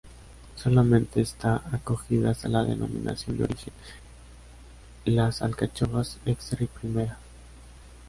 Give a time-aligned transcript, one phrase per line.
[0.55, 3.71] Solamente está acogidas a la Denominación de Origen,
[5.05, 7.19] las alcachofas Extra y Primera.